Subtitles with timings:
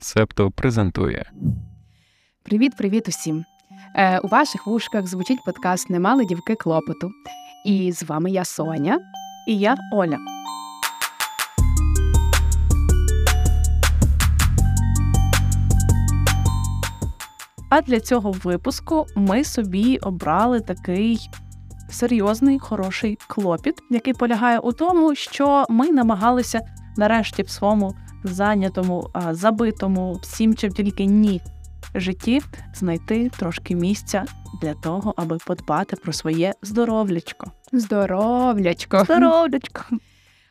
[0.00, 1.30] Септо презентує.
[2.42, 3.44] Привіт-привіт усім!
[3.94, 7.10] Е, У ваших вушках звучить подкаст Не мали дівки клопоту.
[7.66, 9.00] І з вами я Соня.
[9.48, 10.18] І я Оля.
[17.70, 21.30] А для цього випуску ми собі обрали такий
[21.90, 26.60] серйозний, хороший клопіт, який полягає у тому, що ми намагалися
[26.96, 27.94] нарешті в своєму
[28.24, 31.40] зайнятому, забитому всім, чим тільки ні
[31.94, 32.40] житті
[32.74, 34.24] знайти трошки місця
[34.62, 37.52] для того, аби подбати про своє здоров'ячко.
[37.72, 39.04] Здоров'ячко.
[39.04, 39.82] Здоров'ячко.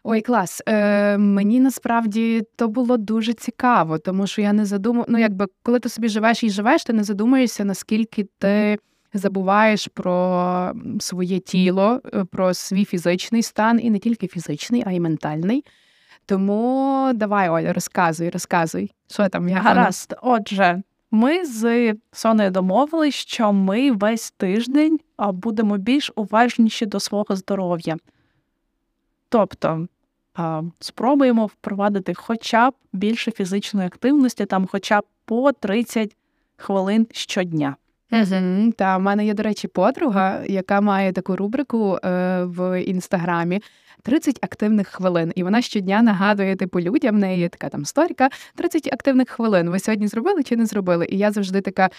[0.04, 0.64] Ой, клас.
[0.68, 5.06] Е, Мені насправді то було дуже цікаво, тому що я не задумав.
[5.10, 8.78] Ну, якби коли ти собі живеш і живеш, ти не задумуєшся, наскільки ти
[9.14, 15.00] забуваєш про своє тіло, е, про свій фізичний стан, і не тільки фізичний, а й
[15.00, 15.64] ментальний.
[16.28, 18.92] Тому давай, Оля, розказуй, розказуй.
[19.10, 20.16] Що там я гаразд?
[20.22, 20.82] Отже,
[21.12, 27.98] ми з Сонею домовились, що ми весь тиждень будемо більш уважніші до свого здоров'я.
[29.30, 29.88] Тобто
[30.80, 36.16] спробуємо впровадити хоча б більше фізичної активності, там хоча б по 30
[36.58, 37.76] хвилин щодня.
[38.12, 38.72] Угу.
[38.78, 43.62] Та в мене є, до речі, подруга, яка має таку рубрику е, в інстаграмі.
[44.02, 47.16] 30 активних хвилин, і вона щодня нагадує типу людям.
[47.16, 49.70] В неї є така там сторіка 30 активних хвилин.
[49.70, 51.08] Ви сьогодні зробили чи не зробили?
[51.10, 51.90] І я завжди така.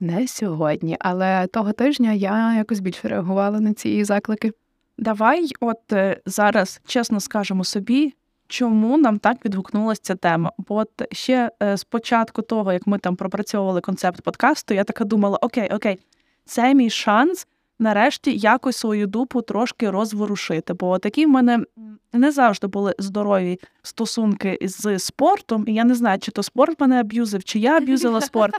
[0.00, 4.52] Не сьогодні, але того тижня я якось більше реагувала на ці заклики.
[4.98, 8.14] Давай, от е, зараз чесно скажемо собі,
[8.52, 10.52] чому нам так відгукнулася ця тема.
[10.58, 15.04] Бо от ще е, з початку того, як ми там пропрацьовували концепт подкасту, я така
[15.04, 15.98] думала: окей, окей,
[16.44, 17.46] це мій шанс
[17.78, 20.74] нарешті якось свою дупу трошки розворушити.
[20.74, 21.64] Бо такі в мене
[22.12, 27.00] не завжди були здорові стосунки з спортом, і я не знаю, чи то спорт мене
[27.00, 28.54] аб'юзив, чи я аб'юзила спорт.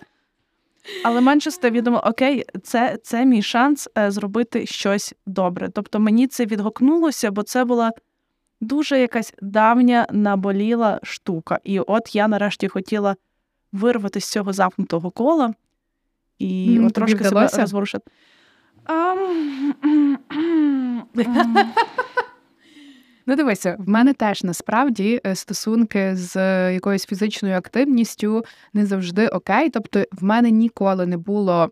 [1.04, 5.70] Але менше став відомо, окей, це це мій шанс е, зробити щось добре.
[5.74, 7.92] Тобто мені це відгукнулося, бо це була
[8.64, 11.60] дуже якась давня наболіла штука.
[11.64, 13.16] І от я нарешті хотіла
[13.72, 15.54] вирвати з цього замкнутого кола
[16.40, 18.12] і mm, от трошки себе розворушити.
[23.26, 26.36] Ну, дивися, в мене теж насправді е, стосунки з
[26.74, 29.70] якоюсь фізичною активністю не завжди окей.
[29.70, 31.72] Тобто, в мене ніколи не було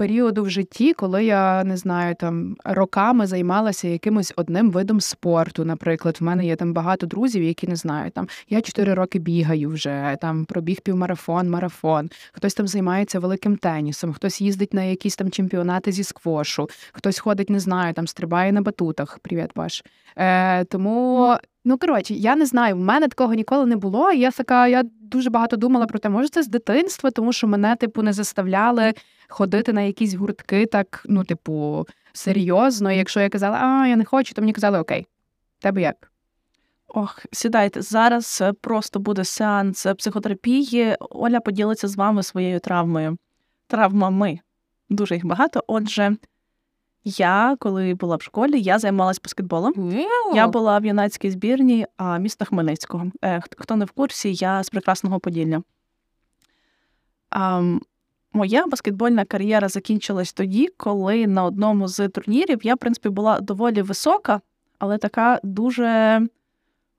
[0.00, 5.64] періоду в житті, коли я не знаю, там роками займалася якимось одним видом спорту.
[5.64, 9.70] Наприклад, в мене є там багато друзів, які не знаю, там я чотири роки бігаю
[9.70, 12.10] вже, там пробіг півмарафон, марафон.
[12.32, 17.50] Хтось там займається великим тенісом, хтось їздить на якісь там чемпіонати зі сквошу, хтось ходить,
[17.50, 19.18] не знаю, там стрибає на батутах.
[19.18, 19.84] Привіт, Паш.
[20.16, 21.36] Е, Тому.
[21.64, 24.12] Ну, коротше, я не знаю, в мене такого ніколи не було.
[24.12, 27.76] Я така, я дуже багато думала про те, може це з дитинства, тому що мене,
[27.76, 28.94] типу, не заставляли
[29.30, 32.92] ходити на якісь гуртки, так, ну, типу, серйозно.
[32.92, 35.06] якщо я казала, а я не хочу, то мені казали, окей,
[35.60, 36.10] тебе як?
[36.94, 37.82] Ох, сідайте.
[37.82, 40.96] Зараз е, просто буде сеанс е, психотерапії.
[41.00, 43.18] Оля поділиться з вами своєю травмою.
[43.66, 44.40] Травмами.
[44.88, 45.64] Дуже їх багато.
[45.66, 46.16] Отже,
[47.04, 49.72] я, коли була в школі, я займалася баскетболом.
[49.72, 50.34] Wow.
[50.34, 51.86] Я була в юнацькій збірні
[52.18, 53.06] міста Хмельницького.
[53.24, 55.62] Е, хто не в курсі, я з прекрасного Поділля.
[58.32, 63.82] Моя баскетбольна кар'єра закінчилась тоді, коли на одному з турнірів я, в принципі, була доволі
[63.82, 64.40] висока,
[64.78, 66.20] але така дуже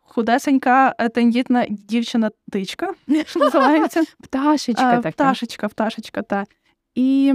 [0.01, 2.93] худесенька, е, тендітна дівчина-тичка,
[3.25, 4.03] що називається.
[4.23, 4.97] Пташечка.
[4.97, 5.11] така.
[5.11, 6.47] Пташечка, пташечка, так.
[6.95, 7.33] І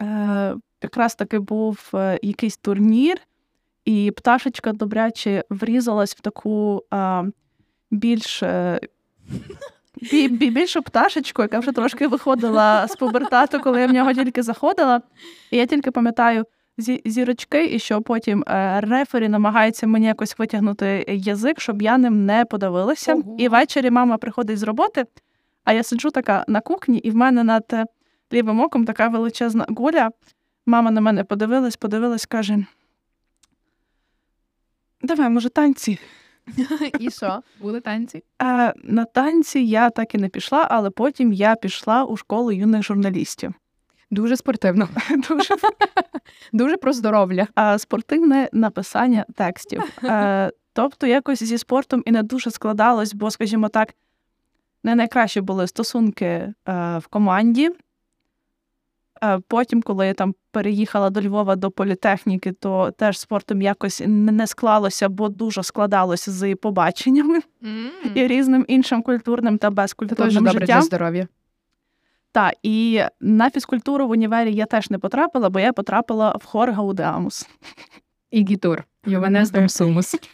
[0.00, 3.18] е, якраз таки був е, якийсь турнір,
[3.84, 7.24] і пташечка добряче врізалась в таку е,
[7.90, 8.42] більш.
[8.42, 8.80] Е,
[10.30, 15.02] більшу пташечку, яка вже трошки виходила з пубертату, коли я в нього тільки заходила.
[15.50, 16.44] І я тільки пам'ятаю
[17.04, 22.44] зірочки, і що потім е, рефері намагається мені якось витягнути язик, щоб я ним не
[22.44, 23.14] подавилася.
[23.14, 23.36] Ого.
[23.38, 25.04] І ввечері мама приходить з роботи,
[25.64, 27.86] а я сиджу така на кухні, і в мене над е,
[28.32, 30.10] лівим оком така величезна гуля.
[30.66, 32.64] Мама на мене подивилась, подивилась, каже:
[35.02, 35.98] Давай, може, танці.
[36.98, 37.42] І що?
[37.60, 38.24] Були танці?
[38.38, 42.82] А, На танці я так і не пішла, але потім я пішла у школу юних
[42.82, 43.54] журналістів.
[44.10, 44.88] Дуже спортивно.
[45.28, 45.56] Дуже
[46.52, 47.46] Дуже про здоров'я.
[47.54, 49.82] А Спортивне написання текстів.
[50.02, 53.94] А, Тобто, якось зі спортом і не дуже складалось, бо, скажімо так,
[54.84, 57.70] не найкраще були стосунки а, в команді.
[59.24, 64.46] Е, потім, коли я там переїхала до Львова до політехніки, то теж спортом якось не
[64.46, 68.12] склалося, бо дуже складалося з побаченнями mm.
[68.14, 71.28] і різним іншим культурним та безкультурним Це дуже добре для здоров'я.
[72.32, 76.70] Так, і на фізкультуру в універі я теж не потрапила, бо я потрапила в хор
[76.70, 77.48] Гаудеамус.
[78.30, 78.84] І гітур.
[79.06, 80.16] Йованес Сумус.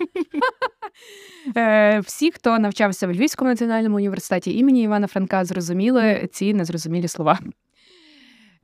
[1.57, 7.39] Е, всі, хто навчався в Львівському національному університеті імені Івана Франка, зрозуміли ці незрозумілі слова.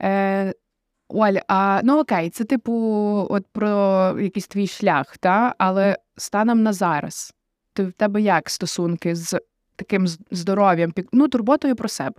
[0.01, 0.53] Е,
[1.07, 2.73] Оль, а ну окей, це типу,
[3.29, 3.69] от про
[4.19, 5.55] якийсь твій шлях, та?
[5.57, 7.33] але станом на зараз.
[7.73, 9.39] Ти в тебе як стосунки з
[9.75, 12.15] таким здоров'ям, ну, турботою про себе?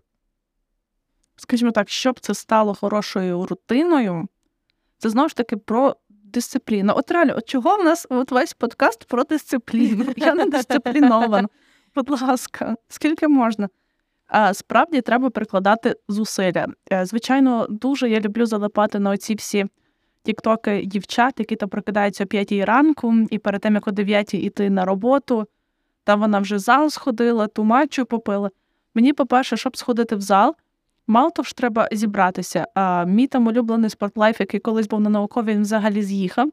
[1.37, 4.29] Скажімо так, щоб це стало хорошою рутиною,
[4.99, 6.93] це знову ж таки про дисципліну.
[6.96, 10.12] От реально, от чого в нас от весь подкаст про дисципліну?
[10.17, 11.49] Я не дисциплінована.
[11.94, 13.69] Будь ласка, скільки можна?
[14.52, 16.67] Справді треба прикладати зусилля.
[16.93, 19.67] Е, звичайно, дуже я люблю залипати на оці всі
[20.23, 24.70] тіктоки дівчат, які там прокидаються о п'ятій ранку, і перед тим, як о дев'ятій йти
[24.70, 25.46] на роботу,
[26.05, 28.50] там вона вже зал сходила, ту матчу попила.
[28.94, 30.55] Мені, по-перше, щоб сходити в зал,
[31.06, 32.67] мало того ж треба зібратися.
[32.75, 36.50] А мій там улюблений спортлайф, який колись був на науковій, він взагалі з'їхав.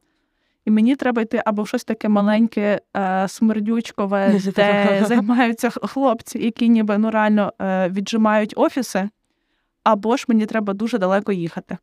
[0.65, 6.97] І мені треба йти або щось таке маленьке, е, смердючкове, де займаються хлопці, які ніби
[6.97, 9.09] ну реально е, віджимають офіси,
[9.83, 11.77] або ж мені треба дуже далеко їхати.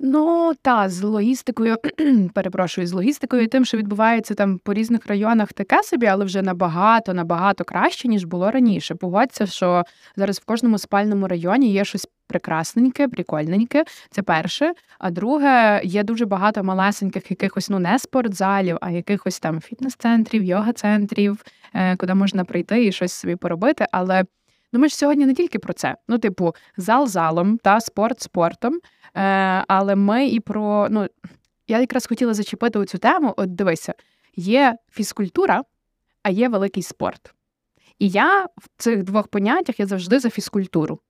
[0.00, 1.76] Ну та з логістикою,
[2.34, 7.14] перепрошую, з логістикою, тим, що відбувається там по різних районах, таке собі, але вже набагато
[7.14, 8.94] набагато краще ніж було раніше.
[8.94, 9.84] Погодься, що
[10.16, 13.84] зараз в кожному спальному районі є щось прекрасненьке, прикольненьке.
[14.10, 14.72] Це перше.
[14.98, 21.44] А друге, є дуже багато малесеньких якихось ну не спортзалів, а якихось там фітнес-центрів, йога-центрів,
[21.74, 23.86] е, куди можна прийти і щось собі поробити.
[23.92, 24.24] Але
[24.72, 25.96] ну ми ж сьогодні не тільки про це.
[26.08, 28.80] Ну, типу, зал залом та спорт спортом.
[29.16, 31.06] Е, Але ми і про ну
[31.68, 33.34] я якраз хотіла зачепити цю тему.
[33.36, 33.94] От дивися,
[34.36, 35.62] є фізкультура,
[36.22, 37.34] а є великий спорт.
[37.98, 41.00] І я в цих двох поняттях я завжди за фізкультуру,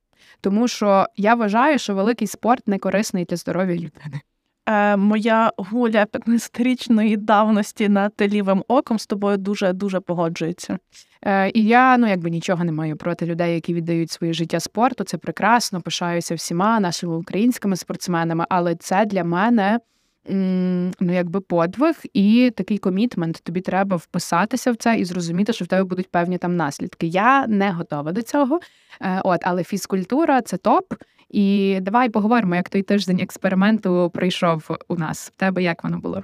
[0.40, 4.20] тому що я вважаю, що великий спорт не корисний для здоров'я людини.
[4.66, 10.78] Е, Моя гуля 15-річної давності над лівим оком з тобою дуже дуже погоджується.
[11.24, 15.04] Е, І я ну якби нічого не маю проти людей, які віддають своє життя спорту.
[15.04, 15.80] Це прекрасно.
[15.80, 19.80] Пишаюся всіма нашими українськими спортсменами, але це для мене.
[20.28, 23.40] Ну, якби подвиг і такий комітмент.
[23.42, 27.06] Тобі треба вписатися в це і зрозуміти, що в тебе будуть певні там наслідки.
[27.06, 28.60] Я не готова до цього.
[29.00, 30.94] Е, от, але фізкультура це топ.
[31.30, 35.32] І давай поговоримо, як той тиждень експерименту прийшов у нас.
[35.36, 36.22] В тебе як воно було?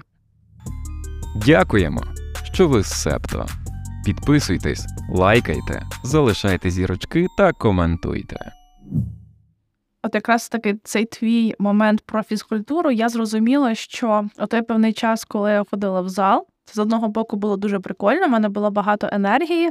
[1.47, 2.03] Дякуємо,
[2.53, 3.47] що ви з Септо.
[4.08, 8.52] Підписуйтесь, лайкайте, залишайте зірочки та коментуйте.
[10.02, 15.50] От якраз таки цей твій момент про фізкультуру, я зрозуміла, що той певний час, коли
[15.50, 19.08] я ходила в зал, це з одного боку було дуже прикольно, в мене було багато
[19.12, 19.70] енергії,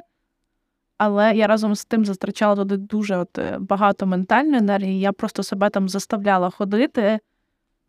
[0.97, 4.99] але я разом з тим затрачала туди дуже от е, багато ментальної енергії.
[4.99, 7.19] Я просто себе там заставляла ходити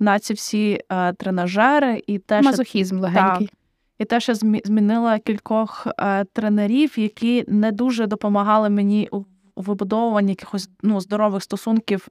[0.00, 3.46] на ці всі е, тренажери і теж мазохізм легенький.
[3.46, 3.57] Так,
[3.98, 4.34] і теж я
[4.64, 9.24] змінила кількох е, тренерів, які не дуже допомагали мені у
[9.56, 12.08] вибудовуванні якихось ну, здорових стосунків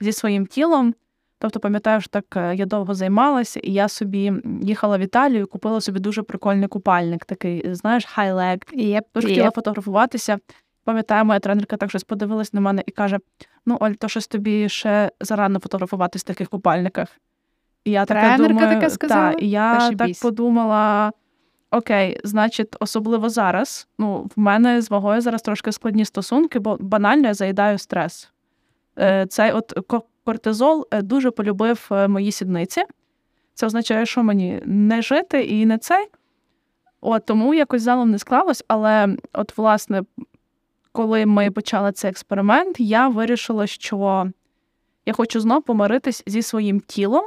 [0.00, 0.94] зі своїм тілом.
[1.38, 4.32] Тобто, пам'ятаю, що так е, я довго займалася, і я собі
[4.62, 8.58] їхала в Італію, купила собі дуже прикольний купальник, такий, знаєш, хай-лег.
[8.72, 10.38] І я дуже хотіла фотографуватися.
[10.84, 13.18] Пам'ятаю, моя тренерка так щось подивилась на мене і каже:
[13.66, 17.08] Ну, Оль, то щось тобі ще зарано фотографуватись в таких купальниках.
[17.84, 19.32] І я така думаю, таке сказала?
[19.32, 20.20] Та, і я так біс.
[20.20, 21.12] подумала:
[21.70, 23.88] окей, значить, особливо зараз.
[23.98, 28.30] Ну, в мене з вагою зараз трошки складні стосунки, бо банально я заїдаю стрес.
[28.98, 29.72] Е, цей от
[30.24, 32.84] кортизол е, дуже полюбив е, мої сідниці.
[33.54, 36.06] Це означає, що мені не жити і не цей.
[37.00, 38.64] От Тому якось залом не склалось.
[38.68, 40.02] Але, от, власне,
[40.92, 44.30] коли ми почали цей експеримент, я вирішила, що
[45.06, 47.24] я хочу знов помиритись зі своїм тілом,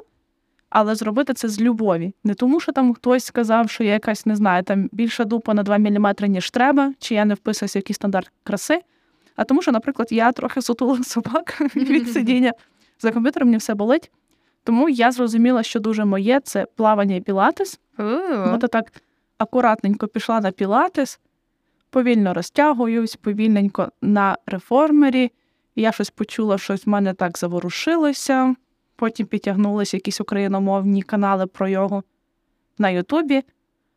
[0.73, 2.13] але зробити це з любові.
[2.23, 5.63] Не тому, що там хтось сказав, що я якась не знаю, там більша дупа на
[5.63, 8.81] 2 мм, ніж треба, чи я не вписуюся в якийсь стандарт краси.
[9.35, 12.53] А тому, що, наприклад, я трохи сутула собак від сидіння
[12.99, 14.11] за комп'ютером, мені все болить.
[14.63, 17.79] Тому я зрозуміла, що дуже моє це плавання і пілатес.
[17.97, 18.91] От так
[19.37, 21.19] акуратненько пішла на пілатес,
[21.89, 25.31] повільно розтягуюсь, повільненько на реформері.
[25.75, 28.55] Я щось почула, щось в мене так заворушилося.
[28.95, 32.03] Потім підтягнулися якісь україномовні канали про його
[32.77, 33.43] на Ютубі.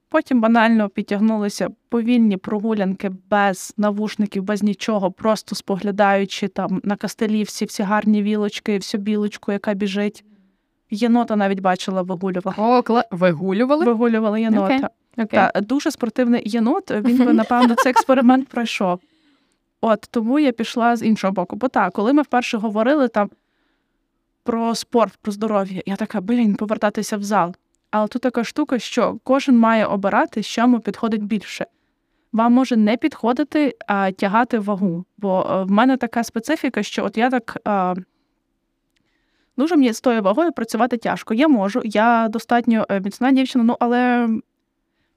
[0.08, 7.64] Потім банально підтягнулися повільні прогулянки без навушників, без нічого, просто споглядаючи там на кастелі всі
[7.64, 10.24] всі гарні вілочки, всю білочку, яка біжить.
[10.90, 12.78] Єнота навіть бачила, вигулювала.
[12.78, 13.04] О, кла...
[13.10, 13.84] Вигулювали?
[13.84, 14.64] Вигулювала єнота.
[14.64, 14.88] Окей.
[15.24, 15.40] Окей.
[15.54, 19.00] Та, дуже спортивний єнот, він би, напевно, цей експеримент пройшов.
[19.80, 21.56] От тому я пішла з іншого боку.
[21.56, 23.30] Бо так, коли ми вперше говорили там
[24.46, 27.54] про спорт, про здоров'я, я така, блін, повертатися в зал.
[27.90, 31.66] Але тут така штука, що кожен має обирати, що йому підходить більше.
[32.32, 35.04] Вам може не підходити а тягати вагу.
[35.18, 37.94] Бо е, в мене така специфіка, що от я так а,
[39.56, 41.34] дуже мені з тою вагою працювати тяжко.
[41.34, 44.28] Я можу, я достатньо е, міцна дівчина, ну але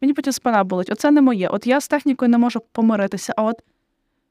[0.02, 0.90] мені потім спина болить.
[0.90, 1.48] Оце не моє.
[1.48, 3.34] От я з технікою не можу помиритися.
[3.38, 3.56] А от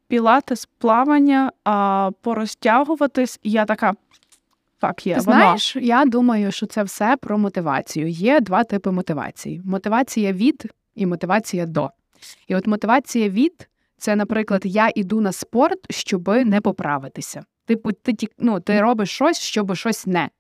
[0.09, 3.95] пілатес, плавання, а порозтягуватись, я така.
[4.81, 5.15] Так, є.
[5.15, 5.39] Ти воно.
[5.39, 8.09] знаєш, я думаю, що це все про мотивацію.
[8.09, 11.91] Є два типи мотивації: мотивація від і мотивація до.
[12.49, 13.69] І от мотивація від
[13.99, 17.45] це, наприклад, я іду на спорт, щоб не поправитися.
[17.67, 20.31] Типу, ти ну, ти робиш щось, щоб щось не.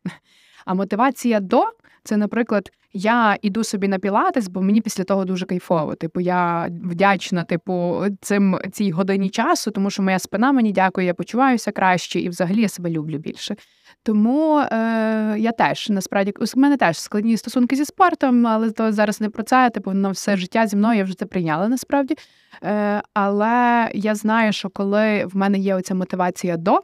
[0.64, 1.64] А мотивація до
[2.04, 5.94] це, наприклад, я іду собі на пілатес, бо мені після того дуже кайфово.
[5.94, 11.14] Типу, я вдячна, типу, цим цій годині часу, тому що моя спина мені дякує, я
[11.14, 13.56] почуваюся краще і взагалі я себе люблю більше.
[14.02, 19.20] Тому е, я теж насправді у мене теж складні стосунки зі спортом, але то зараз
[19.20, 19.70] не про це.
[19.70, 22.16] Типу, воно все життя зі мною я вже це прийняла насправді.
[22.64, 26.80] Е, але я знаю, що коли в мене є оця мотивація до,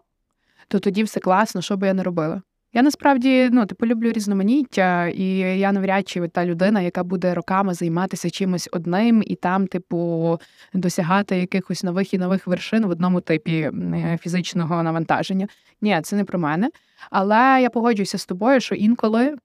[0.69, 2.43] то тоді все класно, що би я не робила.
[2.77, 7.75] Я насправді ну, типу, люблю різноманіття, і я навряд чи та людина, яка буде роками
[7.75, 10.41] займатися чимось одним і там, типу,
[10.73, 13.71] досягати якихось нових і нових вершин в одному типі
[14.21, 15.49] фізичного навантаження.
[15.83, 16.71] Ні, це не про мене.
[17.11, 19.37] Але я погоджуюся з тобою, що інколи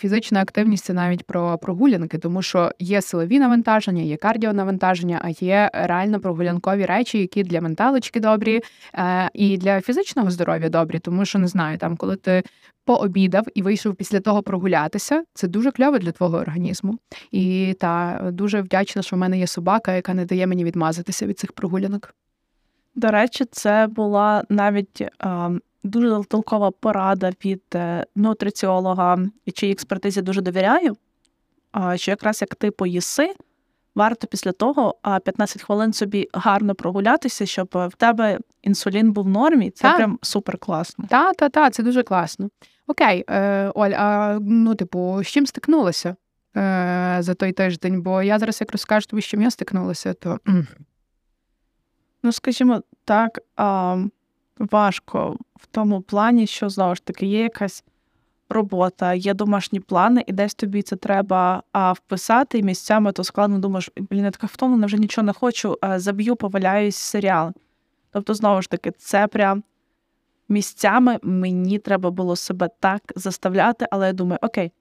[0.00, 5.70] фізична активність це навіть про прогулянки, тому що є силові навантаження, є кардіонавантаження, а є
[5.74, 8.60] реально прогулянкові речі, які для менталочки добрі
[8.94, 10.98] е, і для фізичного здоров'я добрі.
[10.98, 12.42] Тому що не знаю, там коли ти
[12.84, 16.98] пообідав і вийшов після того прогулятися, це дуже кльово для твого організму.
[17.30, 21.38] І та дуже вдячна, що в мене є собака, яка не дає мені відмазатися від
[21.38, 22.14] цих прогулянок.
[22.94, 25.10] До речі, це була навіть е,
[25.82, 30.96] дуже толкова порада від е, нутриціолога, і чиїй експертизі дуже довіряю.
[31.94, 33.34] Що якраз як ти поїси,
[33.94, 34.94] варто після того
[35.24, 39.70] 15 хвилин собі гарно прогулятися, щоб в тебе інсулін був в нормі.
[39.70, 39.96] Це Так.
[39.96, 41.04] прям супер класно.
[41.08, 42.50] Та, та, та, це дуже класно.
[42.86, 46.16] Окей, е, Оль, а ну, типу, з чим стикнулася
[46.56, 48.02] е, за той тиждень?
[48.02, 50.38] Бо я зараз як розкажу тобі, з чим я стикнулася, то.
[52.22, 53.96] Ну, скажімо так, а,
[54.58, 57.84] важко в тому плані, що знову ж таки є якась
[58.48, 63.58] робота, є домашні плани, і десь тобі це треба а, вписати, і місцями то складно
[63.58, 67.52] думаєш, блін, я така втомлена, вже нічого не хочу, а, заб'ю, поваляюсь серіал.
[68.12, 69.62] Тобто, знову ж таки, це прям
[70.48, 74.72] місцями мені треба було себе так заставляти, але я думаю, окей,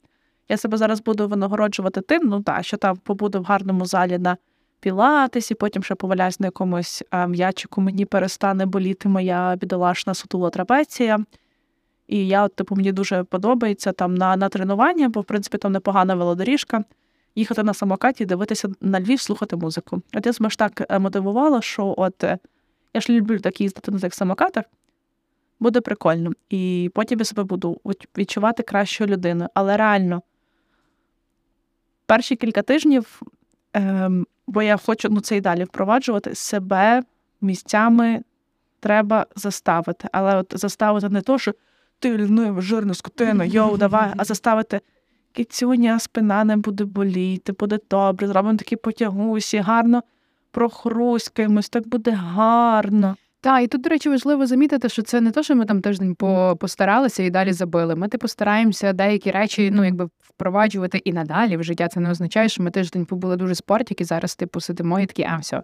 [0.50, 4.38] я себе зараз буду винагороджувати тим, ну так, що там побуду в гарному залі на
[4.80, 11.20] пілатесі, потім ще поваляюсь на якомусь а, м'ячику, мені перестане боліти моя бідолашна сутула трапеція.
[12.08, 15.72] І я, от, типу, мені дуже подобається там на, на тренування, бо в принципі там
[15.72, 16.84] непогана велодоріжка.
[17.36, 20.02] Їхати на самокаті, дивитися на Львів, слухати музику.
[20.14, 22.38] От я ж так е, мотивувала, що от е,
[22.94, 24.66] я ж люблю так їздити на цих самокатах,
[25.60, 26.32] буде прикольно.
[26.50, 27.82] І потім я себе буду
[28.18, 29.50] відчувати кращою людиною.
[29.54, 30.22] Але реально,
[32.06, 33.22] перші кілька тижнів,
[33.74, 37.04] ем, бо я хочу ну, це і далі впроваджувати, себе
[37.42, 38.22] місцями
[38.80, 40.08] треба заставити.
[40.12, 41.54] Але от заставити не то, що
[42.00, 44.82] ти лінива, жирна скотина, йоу, давай, а заставити
[45.32, 50.04] кицюня, спина не буде боліти, буде добре, зробимо такі потягусі, гарно
[50.52, 53.16] прохрускаємось, так буде гарно.
[53.42, 56.16] Та, і тут, до речі, важливо замітити, що це не то, що ми там тиждень
[56.16, 57.96] по- постаралися і далі забили.
[57.96, 61.88] Ми типу стараємося деякі речі, ну якби впроваджувати і надалі в життя.
[61.88, 65.38] Це не означає, що ми тиждень побули дуже спортики, зараз типу сидимо і такі, а
[65.38, 65.64] все.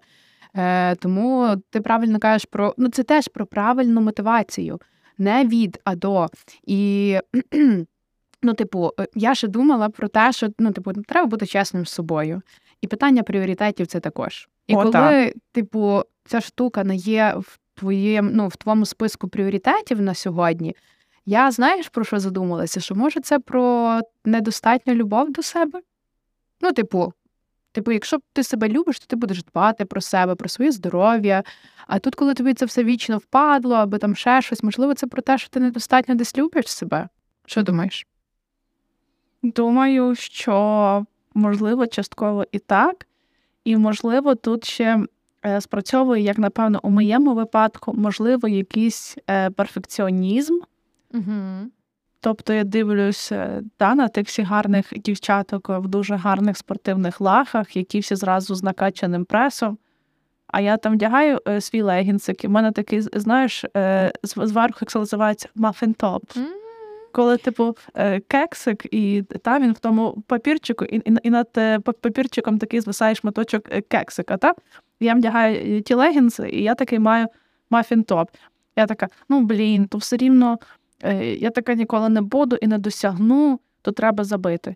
[0.56, 4.80] Е, тому ти правильно кажеш про ну це теж про правильну мотивацію,
[5.18, 6.28] не від, а до.
[6.64, 7.18] І
[8.44, 11.90] ну, типу, е, я ще думала про те, що ну, типу, треба бути чесним з
[11.90, 12.42] собою.
[12.82, 14.50] І питання пріоритетів це також.
[14.68, 15.34] І О, коли, так.
[15.52, 20.76] типу, ця штука не є в твоєму, ну, в твоєму списку пріоритетів на сьогодні,
[21.26, 22.80] я знаєш про що задумалася?
[22.80, 25.82] Що може це про недостатню любов до себе?
[26.62, 27.14] Ну, типу,
[27.72, 31.44] типу, якщо ти себе любиш, то ти будеш дбати про себе, про своє здоров'я.
[31.88, 35.22] А тут, коли тобі це все вічно впадло, або там ще щось, можливо, це про
[35.22, 37.10] те, що ти недостатньо десь любиш себе.
[37.46, 38.08] Що думаєш?
[39.44, 43.08] Думаю, що можливо, частково і так.
[43.64, 45.06] І, можливо, тут ще
[45.60, 50.60] спрацьовує, як напевно, у моєму випадку, можливо, якийсь е, перфекціонізм.
[51.14, 51.70] Угу.
[52.20, 58.00] Тобто я дивлюся та, на тих всіх гарних дівчаток в дуже гарних спортивних лахах, які
[58.00, 59.78] всі зразу з накачаним пресом.
[60.48, 64.90] А я там вдягаю е, свій легінсик, і в мене такий, знаєш, е, зверху, як
[64.90, 66.22] це називається, мафін-топ.
[67.12, 71.80] Коли, типу, е, кексик, і та він в тому папірчику, і, і, і над е,
[71.80, 74.38] папірчиком такий звисає шматочок е, кексика.
[74.38, 74.54] Та?
[75.00, 77.28] Я вдягаю ті легінси, і я такий маю
[77.72, 78.28] muffin-top.
[78.76, 80.60] Я така, ну блін, то все рівно
[81.38, 84.76] я така ніколи не буду і не досягну, то треба забити.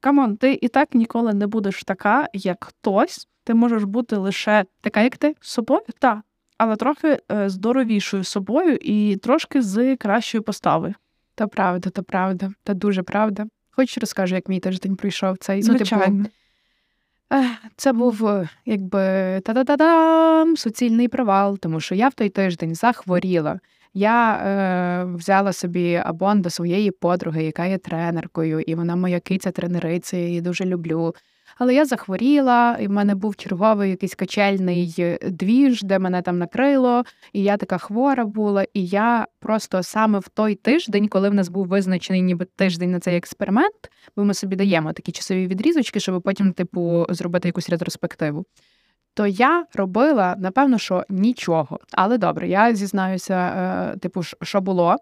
[0.00, 3.28] Come on, ти і так ніколи не будеш така, як хтось.
[3.44, 6.18] Ти можеш бути лише така, як ти собою, так,
[6.58, 10.94] але трохи здоровішою собою і трошки з кращою поставою.
[11.34, 13.46] То правда, то правда, та дуже правда.
[13.70, 16.06] Хоч розкажу, як мій тиждень пройшов цей Звичайно.
[16.08, 16.34] Ну, типу,
[17.76, 18.30] це був
[18.66, 19.00] якби
[19.44, 23.60] та-да-да-дам, суцільний провал, тому що я в той тиждень захворіла.
[23.94, 29.50] Я е, взяла собі абон до своєї подруги, яка є тренеркою, і вона моя киця
[29.50, 31.14] тренериця, я її дуже люблю.
[31.58, 37.04] Але я захворіла, і в мене був черговий якийсь качельний двіж, де мене там накрило,
[37.32, 38.66] і я така хвора була.
[38.74, 43.00] І я просто саме в той тиждень, коли в нас був визначений ніби тиждень на
[43.00, 48.44] цей експеримент, бо ми собі даємо такі часові відрізочки, щоб потім, типу, зробити якусь ретроспективу
[49.18, 51.78] то я робила, напевно, що нічого.
[51.92, 54.96] Але добре, я зізнаюся, е, типу, що було.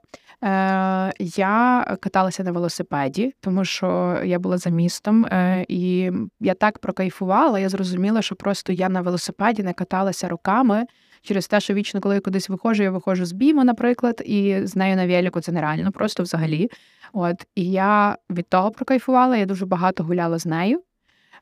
[0.44, 6.78] Е, я каталася на велосипеді, тому що я була за містом, е, і я так
[6.78, 7.58] прокайфувала.
[7.58, 10.86] Я зрозуміла, що просто я на велосипеді не каталася руками.
[11.22, 14.76] Через те, що вічно, коли я кудись виходжу, я виходжу з біму, наприклад, і з
[14.76, 16.70] нею на велику це нереально, просто взагалі.
[17.12, 19.36] От і я від того прокайфувала.
[19.36, 20.82] Я дуже багато гуляла з нею.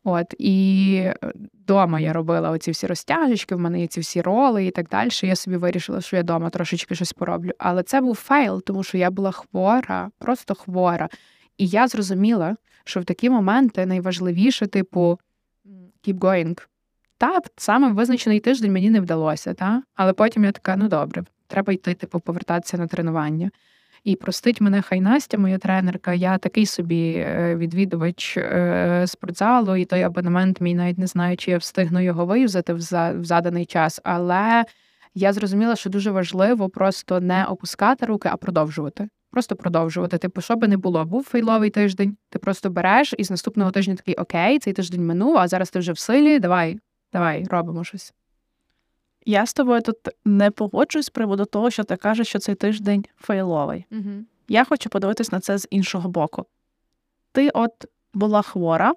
[0.05, 1.11] От і
[1.55, 5.11] вдома я робила оці всі розтяжечки, в мене є ці всі роли і так далі.
[5.23, 7.51] Я собі вирішила, що я вдома трошечки щось пороблю.
[7.59, 11.09] Але це був fail, тому що я була хвора, просто хвора.
[11.59, 15.19] І я зрозуміла, що в такі моменти найважливіше, типу,
[16.07, 16.61] keep going.
[17.19, 19.83] Та саме визначений тиждень мені не вдалося, та?
[19.95, 23.51] але потім я така, ну добре, треба йти, типу, повертатися на тренування.
[24.05, 26.15] І простить мене хай Настя, моя тренерка.
[26.15, 31.51] Я такий собі е, відвідувач е, спортзалу, і той абонемент мій навіть не знаю, чи
[31.51, 34.01] я встигну його виюзати в заданий час.
[34.05, 34.65] Але
[35.15, 39.09] я зрозуміла, що дуже важливо просто не опускати руки, а продовжувати.
[39.31, 40.19] Просто продовжувати.
[40.19, 42.17] Типу, що би не було, був фейловий тиждень.
[42.31, 45.79] Ти просто береш і з наступного тижня такий окей, цей тиждень минув, а зараз ти
[45.79, 46.39] вже в силі.
[46.39, 46.79] Давай,
[47.13, 48.15] давай, робимо щось.
[49.25, 53.05] Я з тобою тут не погоджуюсь з приводу того, що ти кажеш, що цей тиждень
[53.17, 53.87] фейловий.
[53.91, 54.11] Угу.
[54.49, 56.47] Я хочу подивитись на це з іншого боку.
[57.33, 57.73] Ти от
[58.15, 58.95] була хвора.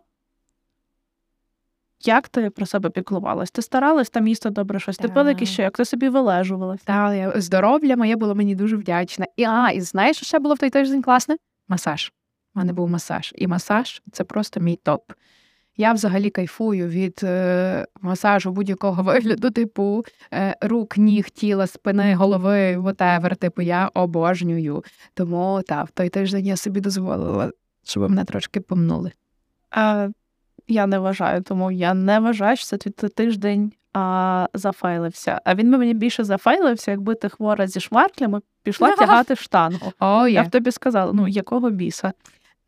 [2.06, 3.52] Як ти про себе піклувалась?
[3.52, 4.98] Ти старалась там їсти добре щось?
[4.98, 6.82] Ти пила якісь ще, як ти собі вилежувалась?
[6.84, 9.26] Так, здоров'я моє було мені дуже вдячне.
[9.36, 11.38] І а, і знаєш, що ще було в той тиждень класне?
[11.68, 12.14] Масаж.
[12.56, 13.34] У мене був масаж.
[13.36, 15.12] І масаж це просто мій топ.
[15.78, 22.78] Я взагалі кайфую від е, масажу будь-якого вигляду, типу е, рук, ніг, тіла, спини, голови,
[22.78, 24.84] whatever, Типу, я обожнюю.
[25.14, 27.52] Тому та, в той тиждень я собі дозволила,
[27.84, 29.12] щоб мене трошки помнули.
[29.72, 30.10] А,
[30.68, 35.42] Я не вважаю, тому я не вважаю, що це твій тиждень а, зафайлився.
[35.46, 39.94] А він би мені більше зафайлився, якби ти хвора зі шмарклями пішла тягати штангу.
[40.00, 42.14] О, Я б тобі сказала, ну якого біса?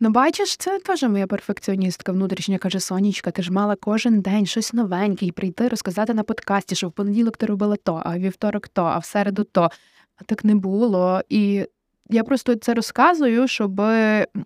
[0.01, 4.73] Ну, бачиш, це теж моя перфекціоністка внутрішня каже: Сонічка, ти ж мала кожен день щось
[4.73, 8.83] новеньке і прийти розказати на подкасті, що в понеділок ти робила то, а вівторок то,
[8.83, 9.69] а в середу то.
[10.15, 11.21] А так не було.
[11.29, 11.65] І
[12.09, 13.81] я просто це розказую, щоб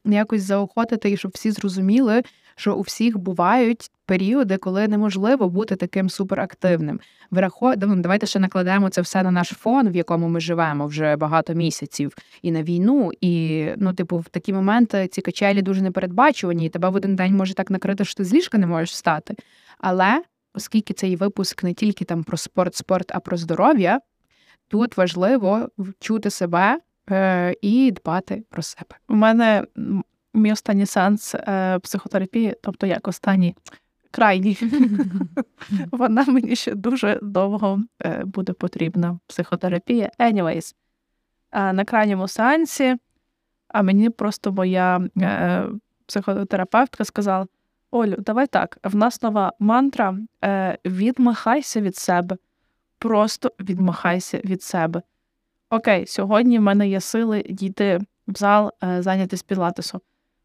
[0.06, 2.23] якось заохотити і щоб всі зрозуміли,
[2.56, 6.99] що у всіх бувають періоди, коли неможливо бути таким суперактивним.
[7.32, 7.73] Врахо...
[7.78, 11.54] Ну, давайте ще накладемо це все на наш фон, в якому ми живемо вже багато
[11.54, 13.12] місяців, і на війну.
[13.21, 17.36] І ну, типу, в такі моменти ці качелі дуже непередбачувані, і тебе в один день
[17.36, 19.36] може так накрити, що ти з ліжка не можеш встати.
[19.78, 20.23] Але
[20.54, 23.99] оскільки цей випуск не тільки там про спорт, спорт, а про здоров'я,
[24.67, 26.80] тут важливо вчути себе.
[27.12, 28.96] Е, і дбати про себе.
[29.10, 29.66] У мене
[30.34, 33.56] мій останній сеанс е, психотерапії, тобто як останній
[34.12, 34.58] крайній,
[35.92, 39.20] вона мені ще дуже довго е, буде потрібна.
[39.28, 40.12] Психотерапія.
[40.20, 40.76] Anyways,
[41.54, 42.98] на крайньому сеансі,
[43.68, 45.02] а мені просто моя
[46.06, 47.48] психотерапевтка сказала:
[47.92, 52.38] Олю, давай так, в нас нова мантра, е, відмахайся від себе.
[52.98, 55.02] Просто відмахайся від себе.
[55.73, 60.01] Окей, сьогодні в мене є сили дійти в зал, е, зайнятися пілатесом.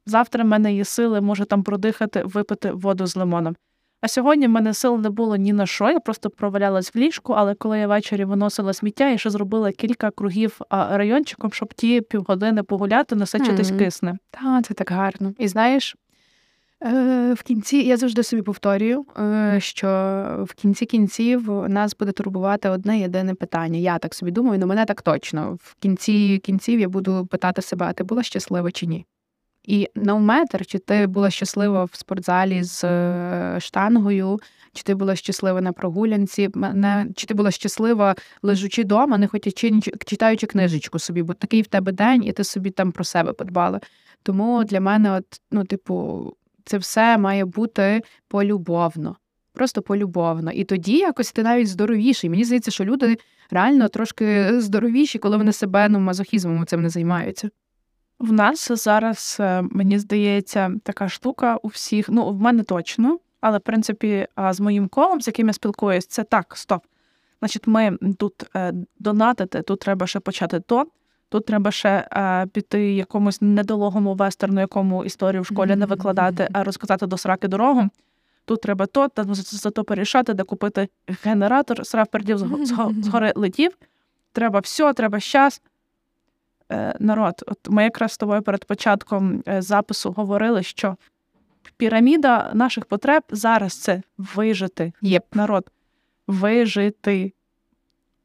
[0.07, 3.57] Завтра в мене є сили, може там продихати, випити воду з лимоном.
[4.01, 7.33] А сьогодні в мене сил не було ні на що, я просто провалялась в ліжку,
[7.33, 12.63] але коли я ввечері виносила сміття, я ще зробила кілька кругів райончиком, щоб ті півгодини
[12.63, 13.79] погуляти, насичитись Мгм.
[13.79, 14.19] кисне.
[14.31, 15.33] Та, це так гарно.
[15.39, 15.97] І знаєш,
[16.81, 19.89] в кінці я завжди собі повторюю, е, що
[20.49, 23.79] в кінці кінців нас буде турбувати одне єдине питання.
[23.79, 25.59] Я так собі думаю, ну мене так точно.
[25.63, 29.07] В кінці кінців я буду питати себе, а ти була щаслива чи ні?
[29.65, 34.39] І no чи ти була щаслива в спортзалі з е, штангою,
[34.73, 39.81] чи ти була щаслива на прогулянці, мене, чи ти була щаслива лежучи вдома, не хотячи
[40.07, 43.81] читаючи книжечку собі, бо такий в тебе день, і ти собі там про себе подбала.
[44.23, 46.33] Тому для мене, от, ну, типу,
[46.69, 49.17] це все має бути полюбовно.
[49.53, 50.51] Просто полюбовно.
[50.53, 52.31] І тоді якось ти навіть здоровіший.
[52.31, 53.17] Мені здається, що люди
[53.51, 57.51] реально трошки здоровіші, коли вони себе ну, мазохізмом цим не займаються.
[58.19, 62.09] В нас зараз, е, мені здається, така штука у всіх.
[62.09, 66.07] Ну, в мене точно, але в принципі, а, з моїм колом, з яким я спілкуюсь,
[66.07, 66.85] це так, стоп.
[67.39, 70.87] Значить, ми тут е, донатити, тут треба ще почати то.
[71.29, 76.65] Тут треба ще е, піти якомусь недологому вестерну, якому історію в школі не викладати, а
[76.65, 77.89] розказати до сраки дорогу.
[78.45, 80.89] Тут треба то, та за, за то порішати, де купити
[81.25, 83.79] генератор, срав пердів зго- згори летів.
[84.33, 85.63] Треба все, треба щас.
[86.73, 90.97] Е, народ, от ми якраз з тобою перед початком е, запису говорили, що
[91.77, 94.93] піраміда наших потреб зараз це вижити.
[95.03, 95.25] Єп.
[95.35, 95.71] Народ,
[96.27, 97.33] вижити.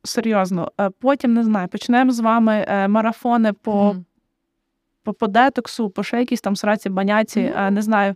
[0.03, 0.71] Серйозно.
[0.81, 4.05] Е, Потім не знаю, почнемо з вами е, марафони по, Мгм.
[5.03, 8.15] по, по детоксу, по ще якісь там сраці, баняці, е, не знаю.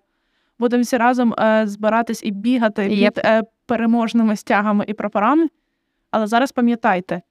[0.60, 5.48] Будемо всі разом збиратись і бігати під е, переможними стягами і прапорами.
[6.12, 7.22] Але зараз пам'ятайте,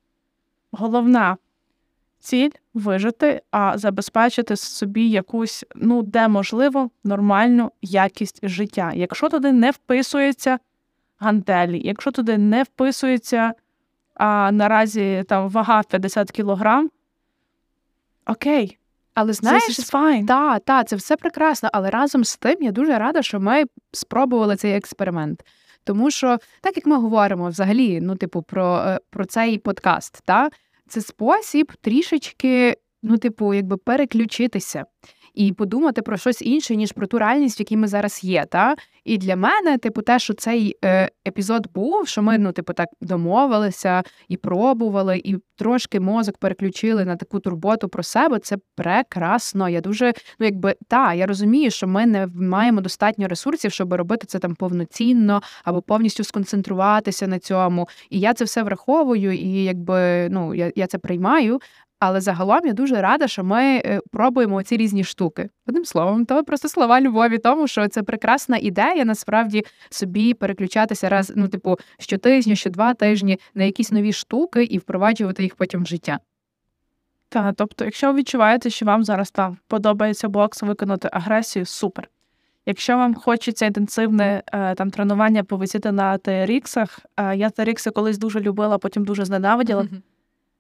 [0.73, 1.37] головна
[2.19, 8.93] ціль вижити, а забезпечити собі якусь, ну, де можливо, нормальну якість життя.
[8.95, 10.59] Якщо туди не вписується
[11.19, 13.55] гантелі, якщо туди не вписується
[14.17, 16.91] а наразі там вага 50 кілограм,
[18.27, 18.79] окей,
[19.15, 19.63] Але знаєш.
[20.27, 24.57] Так, та, це все прекрасно, але разом з тим я дуже рада, що ми спробували
[24.57, 25.45] цей експеримент.
[25.85, 30.51] Тому що, так як ми говоримо взагалі, ну, типу, про, е, про цей подкаст, та,
[30.89, 34.85] це спосіб трішечки, ну, типу, якби переключитися
[35.37, 38.45] і подумати про щось інше, ніж про ту реальність, в якій ми зараз є.
[38.51, 38.77] Та?
[39.05, 42.89] І для мене, типу, те, що цей е, епізод був, що ми, ну, типу, так
[43.01, 49.69] домовилися і пробували, і трошки мозок переключили на таку турботу про себе, це прекрасно.
[49.69, 54.27] Я дуже, ну якби та, я розумію, що ми не маємо достатньо ресурсів, щоб робити
[54.27, 57.89] це там повноцінно або повністю сконцентруватися на цьому.
[58.11, 61.61] І я це все враховую, і якби ну я, я це приймаю.
[61.99, 65.49] Але загалом я дуже рада, що ми е, пробуємо ці різні штуки.
[65.67, 71.33] Одним словом, то просто слова любові, тому що це прекрасна ідея насправді собі переключатися раз,
[71.37, 76.19] ну, типу, щотижня, щодва тижні на якісь нові штуки і впроваджувати їх потім в життя.
[77.29, 82.09] Так, тобто, якщо ви відчуваєте, що вам зараз там подобається бокс виконати агресію, супер.
[82.67, 88.41] Якщо вам хочеться інтенсивне е, там тренування повисіти на TRX, е, я TRX колись дуже
[88.41, 89.89] любила, потім дуже зненавиділа.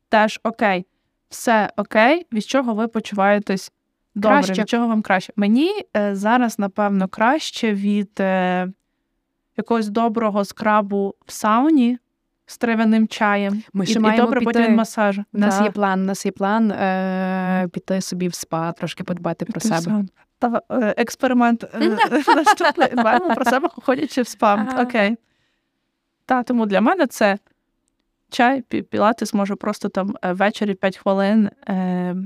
[0.08, 0.86] Теж окей,
[1.28, 3.72] все окей, від чого ви почуваєтесь
[4.14, 4.62] добре, Краще.
[4.62, 5.32] від чого вам краще.
[5.36, 8.68] Мені е, зараз, напевно, краще від е,
[9.56, 11.98] якогось доброго скрабу в сауні
[12.46, 13.62] з трав'яним чаєм.
[13.72, 14.68] Ми ще і маємо добре потім піти.
[14.70, 15.24] від масажу.
[15.32, 15.64] У нас Да.
[15.64, 19.68] є план, у нас є план е, піти собі в спа, трошки подбати про Ти
[19.68, 20.04] себе.
[20.38, 21.88] Та, е, експеримент е,
[22.36, 22.88] наступний.
[22.92, 24.68] Дбаємо про себе, ходячи в спам.
[24.80, 25.16] Окей.
[26.26, 27.38] Та, тому для мене це
[28.36, 32.16] чай, пі- пілатес, можу просто там е, ввечері 5 хвилин е,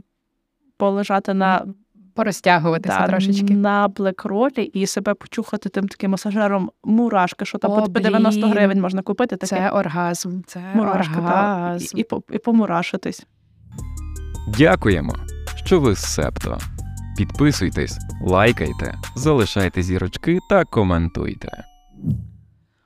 [0.76, 1.66] полежати на,
[2.14, 3.54] Порозтягуватися та, трошечки.
[3.54, 8.50] на блекролі і себе почухати тим таким масажером мурашки, що там О, по 90 блін.
[8.50, 9.36] гривень можна купити.
[9.36, 10.40] Таке Це оргазм.
[10.46, 11.14] Це мурашки.
[11.18, 11.98] оргазм.
[11.98, 13.26] і, і, і помурашитись.
[14.58, 15.14] Дякуємо,
[15.64, 16.58] що ви з Септо.
[17.18, 21.48] Підписуйтесь, лайкайте, залишайте зірочки та коментуйте.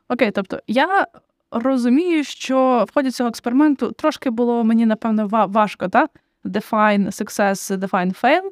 [0.09, 1.07] Окей, тобто я
[1.55, 6.11] розумію, що в ході цього експерименту трошки було мені, напевно, важко, так?
[6.45, 8.43] Define success, define fail.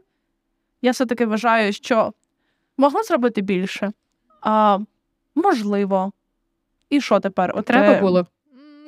[0.82, 2.12] Я все-таки вважаю, що
[2.76, 3.92] могла зробити більше.
[4.40, 4.78] А,
[5.34, 6.12] можливо.
[6.90, 7.52] І що тепер?
[7.56, 8.26] От, Треба е, було.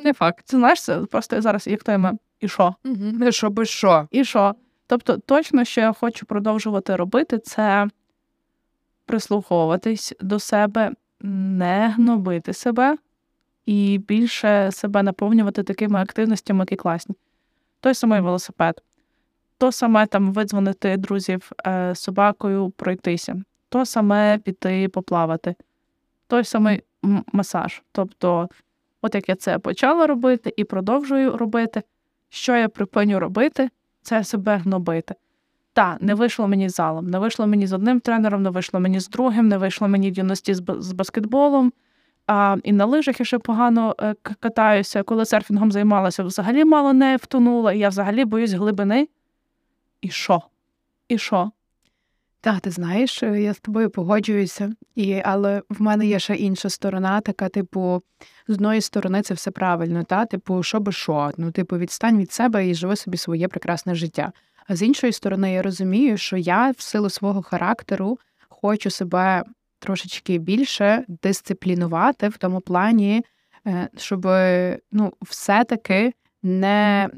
[0.05, 0.45] Не факт.
[0.45, 2.13] Це знаєш, це просто зараз як тема.
[2.41, 2.75] І що?
[2.85, 3.33] Угу.
[3.33, 4.09] Що би що?
[4.11, 4.55] І що?
[4.87, 7.89] Тобто, точно, що я хочу продовжувати робити, це
[9.07, 12.97] прислуховуватись до себе, не гнобити себе
[13.67, 17.15] і більше себе наповнювати такими активностями, які класні.
[17.81, 18.83] Той самий велосипед,
[19.59, 25.55] То саме там видзвонити друзів е, з собакою пройтися, то саме піти поплавати,
[26.27, 26.83] той самий
[27.33, 27.83] масаж.
[27.93, 28.49] Тобто,
[29.03, 31.83] от як я це почала робити і продовжую робити,
[32.29, 33.71] що я припиню робити,
[34.03, 35.15] це себе гнобити.
[35.73, 39.01] Та, не вийшло мені з залом, не вийшло мені з одним тренером, не вийшло мені
[39.01, 41.73] з другим, не вийшло мені в юності з баскетболом.
[42.27, 45.03] А, і на лижах я ще погано е, катаюся.
[45.03, 49.09] Коли серфінгом займалася, взагалі мало не втонула, і я взагалі боюсь глибини.
[50.01, 50.43] І що?
[51.09, 51.51] І що?
[52.41, 56.71] Так, ти знаєш, е, я з тобою погоджуюся, і, але в мене є ще інша
[56.71, 58.03] сторона, така, типу,
[58.49, 62.33] з одної сторони це все правильно, та, типу, що би що, ну, типу, відстань від
[62.33, 64.33] себе і живи собі своє прекрасне життя.
[64.67, 69.45] А з іншої сторони, я розумію, що я в силу свого характеру хочу себе
[69.85, 73.25] трошечки більше дисциплінувати в тому плані,
[73.67, 74.27] е, щоб
[74.93, 77.11] ну, все-таки не.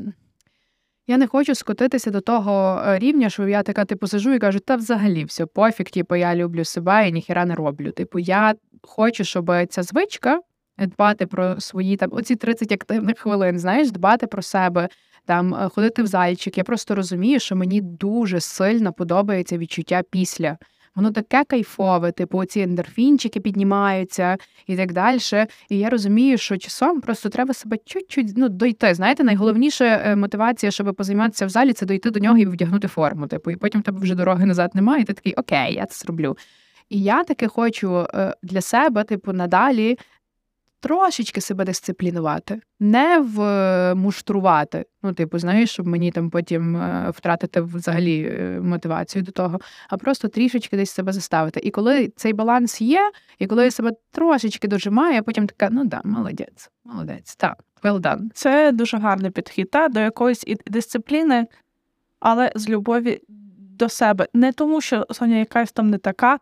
[1.08, 4.58] Я не хочу скотитися до того е, рівня, що я така типу сижу і кажу,
[4.58, 7.90] та взагалі все пофіг, типу, я люблю себе і ніхіра не роблю.
[7.92, 10.40] Типу, я хочу, щоб ця звичка
[10.78, 14.88] е, дбати про свої там оці 30 активних хвилин, знаєш, дбати про себе,
[15.24, 16.58] там е, ходити в зальчик.
[16.58, 20.58] Я просто розумію, що мені дуже сильно подобається відчуття після.
[20.96, 25.18] Воно таке кайфове, типу, ці ендорфінчики піднімаються і так далі.
[25.68, 28.94] І я розумію, що часом просто треба себе чуть-чуть ну, дойти.
[28.94, 33.26] Знаєте, найголовніша е, мотивація, щоб позайматися в залі, це дойти до нього і вдягнути форму.
[33.26, 36.04] Типу, і потім в тебе вже дороги назад немає, і ти такий окей, я це
[36.04, 36.36] зроблю.
[36.88, 39.98] І я таки хочу е, для себе, типу, надалі
[40.86, 44.86] трошечки себе дисциплінувати, не вмуштрувати.
[45.02, 49.96] Ну, типу, знаєш, щоб мені там потім е, втратити взагалі е, мотивацію до того, а
[49.96, 51.60] просто трішечки десь себе заставити.
[51.60, 55.84] І коли цей баланс є, і коли я себе трошечки дожимаю, я потім така, ну
[55.84, 58.30] да, молодець, молодець, так, well done.
[58.34, 61.46] Це дуже гарний підхід та, до якоїсь дисципліни,
[62.20, 63.20] але з любові
[63.78, 64.26] до себе.
[64.34, 66.38] Не тому, що Соня якась там не така,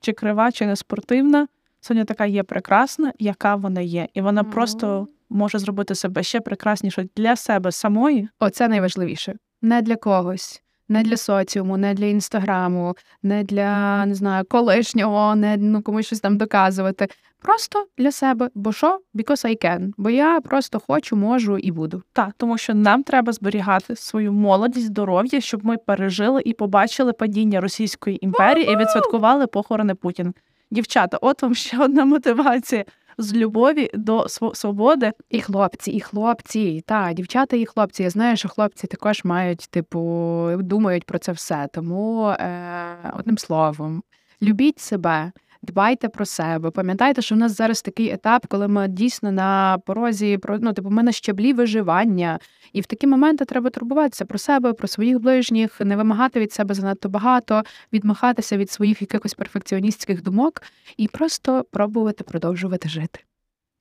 [0.00, 1.46] чи крива, чи не спортивна.
[1.86, 4.08] Соня така є прекрасна, яка вона є.
[4.14, 4.50] І вона Мгм.
[4.50, 8.28] просто може зробити себе ще прекрасніше для себе самої.
[8.40, 9.34] Оце найважливіше.
[9.62, 15.56] Не для когось, не для соціуму, не для інстаграму, не для не знаю, колишнього, не
[15.56, 17.08] ну комусь щось там доказувати.
[17.42, 18.50] Просто для себе.
[18.54, 19.00] Бо що?
[19.14, 19.92] Because I can.
[19.96, 22.02] Бо я просто хочу, можу і буду.
[22.12, 27.60] Так, тому що нам треба зберігати свою молодість, здоров'я, щоб ми пережили і побачили падіння
[27.60, 30.32] Російської імперії і відсвяткували похорони Путіна.
[30.74, 32.84] Дівчата, от вам ще одна мотивація
[33.18, 35.12] з любові до св- свободи.
[35.30, 38.02] І хлопці, і хлопці, та дівчата, і хлопці.
[38.02, 41.68] Я знаю, що хлопці також мають, типу, думають про це все.
[41.72, 44.02] Тому е, одним словом,
[44.42, 45.32] любіть себе.
[45.64, 50.38] Дбайте про себе, пам'ятайте, що в нас зараз такий етап, коли ми дійсно на порозі
[50.60, 52.38] ну, типу, ми на щаблі виживання,
[52.72, 56.74] і в такі моменти треба турбуватися про себе, про своїх ближніх, не вимагати від себе
[56.74, 60.62] занадто багато, відмахатися від своїх якихось перфекціоністських думок
[60.96, 63.20] і просто пробувати продовжувати жити.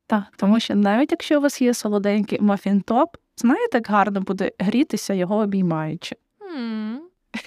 [0.08, 5.13] Так, тому що навіть якщо у вас є солоденький мафін-топ, знаєте, як гарно буде грітися
[5.13, 6.15] його обіймаючи.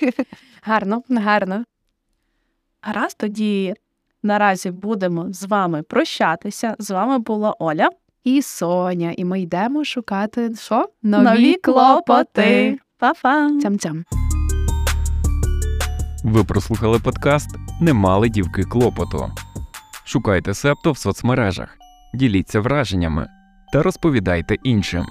[0.63, 1.65] Гарно, гарно.
[2.81, 3.75] Гаразд, тоді
[4.27, 6.77] наразі будемо з вами прощатися.
[6.79, 7.89] З вами була Оля.
[8.25, 10.89] І Соня, і ми йдемо шукати що?
[12.99, 13.51] Па-па!
[13.63, 14.05] Цям-цям.
[16.25, 19.31] Ви прослухали подкаст Не мали дівки клопоту.
[20.05, 21.79] Шукайте септо в соцмережах,
[22.15, 23.27] діліться враженнями
[23.73, 25.07] та розповідайте іншим.